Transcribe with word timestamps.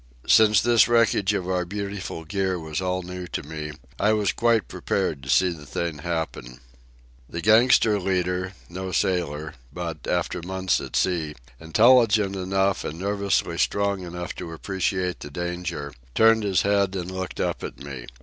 Since 0.25 0.61
this 0.61 0.87
wreckage 0.87 1.31
of 1.35 1.47
our 1.47 1.63
beautiful 1.63 2.25
gear 2.25 2.57
was 2.57 2.81
all 2.81 3.03
new 3.03 3.27
to 3.27 3.43
me, 3.43 3.71
I 3.99 4.13
was 4.13 4.31
quite 4.31 4.67
prepared 4.67 5.21
to 5.21 5.29
see 5.29 5.49
the 5.51 5.67
thing 5.67 5.99
happen. 5.99 6.59
The 7.29 7.39
gangster 7.39 7.99
leader, 7.99 8.53
no 8.67 8.91
sailor, 8.93 9.53
but, 9.71 10.07
after 10.07 10.41
months 10.41 10.81
at 10.81 10.95
sea, 10.95 11.35
intelligent 11.59 12.35
enough 12.35 12.83
and 12.83 12.97
nervously 12.97 13.59
strong 13.59 14.01
enough 14.01 14.33
to 14.37 14.53
appreciate 14.53 15.19
the 15.19 15.29
danger, 15.29 15.93
turned 16.15 16.41
his 16.41 16.63
head 16.63 16.95
and 16.95 17.11
looked 17.11 17.39
up 17.39 17.63
at 17.63 17.77
me. 17.77 18.07